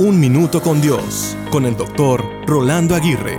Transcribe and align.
Un 0.00 0.18
Minuto 0.18 0.62
con 0.62 0.80
Dios, 0.80 1.36
con 1.50 1.66
el 1.66 1.76
doctor 1.76 2.24
Rolando 2.46 2.94
Aguirre. 2.94 3.36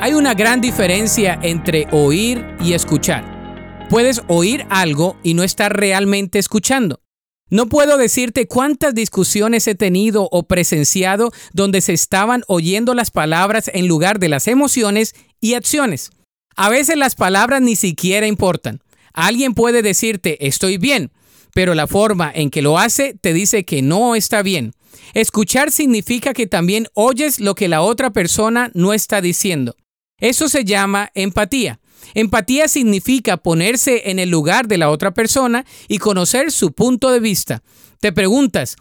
Hay 0.00 0.14
una 0.14 0.34
gran 0.34 0.60
diferencia 0.60 1.38
entre 1.40 1.86
oír 1.92 2.44
y 2.60 2.72
escuchar. 2.72 3.86
Puedes 3.88 4.20
oír 4.26 4.66
algo 4.68 5.16
y 5.22 5.34
no 5.34 5.44
estar 5.44 5.76
realmente 5.76 6.40
escuchando. 6.40 7.02
No 7.50 7.68
puedo 7.68 7.98
decirte 7.98 8.48
cuántas 8.48 8.96
discusiones 8.96 9.68
he 9.68 9.76
tenido 9.76 10.28
o 10.32 10.48
presenciado 10.48 11.30
donde 11.52 11.80
se 11.80 11.92
estaban 11.92 12.42
oyendo 12.48 12.92
las 12.92 13.12
palabras 13.12 13.70
en 13.72 13.86
lugar 13.86 14.18
de 14.18 14.28
las 14.28 14.48
emociones 14.48 15.14
y 15.40 15.54
acciones. 15.54 16.10
A 16.56 16.68
veces 16.68 16.96
las 16.96 17.14
palabras 17.14 17.62
ni 17.62 17.76
siquiera 17.76 18.26
importan. 18.26 18.80
Alguien 19.12 19.54
puede 19.54 19.82
decirte 19.82 20.48
estoy 20.48 20.78
bien, 20.78 21.12
pero 21.54 21.76
la 21.76 21.86
forma 21.86 22.32
en 22.34 22.50
que 22.50 22.60
lo 22.60 22.76
hace 22.76 23.14
te 23.20 23.32
dice 23.32 23.64
que 23.64 23.82
no 23.82 24.16
está 24.16 24.42
bien. 24.42 24.72
Escuchar 25.14 25.70
significa 25.70 26.34
que 26.34 26.46
también 26.46 26.88
oyes 26.94 27.40
lo 27.40 27.54
que 27.54 27.68
la 27.68 27.82
otra 27.82 28.10
persona 28.10 28.70
no 28.74 28.92
está 28.92 29.20
diciendo. 29.20 29.76
Eso 30.18 30.48
se 30.48 30.64
llama 30.64 31.10
empatía. 31.14 31.80
Empatía 32.14 32.68
significa 32.68 33.36
ponerse 33.36 34.10
en 34.10 34.18
el 34.18 34.30
lugar 34.30 34.68
de 34.68 34.78
la 34.78 34.90
otra 34.90 35.12
persona 35.12 35.66
y 35.88 35.98
conocer 35.98 36.52
su 36.52 36.72
punto 36.72 37.10
de 37.10 37.20
vista. 37.20 37.62
Te 38.00 38.12
preguntas, 38.12 38.76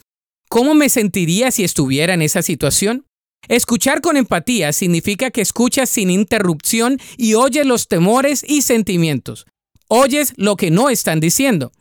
¿cómo 0.49 0.73
me 0.73 0.89
sentiría 0.89 1.51
si 1.51 1.63
estuviera 1.63 2.13
en 2.13 2.21
esa 2.21 2.41
situación? 2.41 3.05
Escuchar 3.47 4.01
con 4.01 4.17
empatía 4.17 4.73
significa 4.73 5.31
que 5.31 5.41
escuchas 5.41 5.89
sin 5.89 6.09
interrupción 6.09 6.99
y 7.17 7.35
oyes 7.35 7.65
los 7.65 7.87
temores 7.87 8.43
y 8.47 8.61
sentimientos. 8.61 9.45
Oyes 9.87 10.33
lo 10.37 10.55
que 10.55 10.71
no 10.71 10.89
están 10.89 11.19
diciendo. 11.19 11.71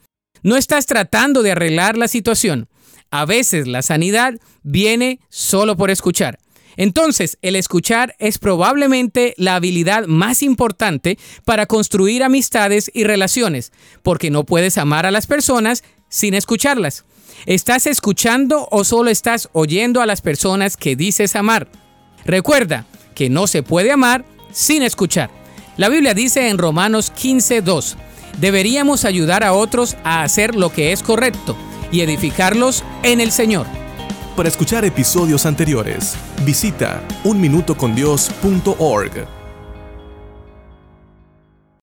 No 0.42 0.56
estás 0.56 0.86
tratando 0.86 1.42
de 1.42 1.52
arreglar 1.52 1.96
la 1.96 2.08
situación. 2.08 2.68
A 3.14 3.26
veces 3.26 3.68
la 3.68 3.82
sanidad 3.82 4.34
viene 4.64 5.20
solo 5.28 5.76
por 5.76 5.92
escuchar. 5.92 6.40
Entonces, 6.76 7.38
el 7.42 7.54
escuchar 7.54 8.16
es 8.18 8.38
probablemente 8.38 9.34
la 9.36 9.54
habilidad 9.54 10.06
más 10.06 10.42
importante 10.42 11.16
para 11.44 11.66
construir 11.66 12.24
amistades 12.24 12.90
y 12.92 13.04
relaciones, 13.04 13.70
porque 14.02 14.32
no 14.32 14.42
puedes 14.42 14.78
amar 14.78 15.06
a 15.06 15.12
las 15.12 15.28
personas 15.28 15.84
sin 16.08 16.34
escucharlas. 16.34 17.04
¿Estás 17.46 17.86
escuchando 17.86 18.66
o 18.72 18.82
solo 18.82 19.10
estás 19.10 19.48
oyendo 19.52 20.00
a 20.00 20.06
las 20.06 20.20
personas 20.20 20.76
que 20.76 20.96
dices 20.96 21.36
amar? 21.36 21.68
Recuerda 22.24 22.84
que 23.14 23.30
no 23.30 23.46
se 23.46 23.62
puede 23.62 23.92
amar 23.92 24.24
sin 24.50 24.82
escuchar. 24.82 25.30
La 25.76 25.88
Biblia 25.88 26.14
dice 26.14 26.48
en 26.48 26.58
Romanos 26.58 27.12
15:2, 27.12 27.94
deberíamos 28.40 29.04
ayudar 29.04 29.44
a 29.44 29.52
otros 29.52 29.96
a 30.02 30.24
hacer 30.24 30.56
lo 30.56 30.72
que 30.72 30.90
es 30.90 31.04
correcto 31.04 31.56
y 31.94 32.00
edificarlos 32.00 32.82
en 33.04 33.20
el 33.20 33.30
Señor. 33.30 33.68
Para 34.36 34.48
escuchar 34.48 34.84
episodios 34.84 35.46
anteriores, 35.46 36.16
visita 36.44 37.00
unminutocondios.org. 37.22 39.43